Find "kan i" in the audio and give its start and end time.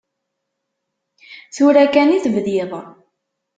1.93-2.19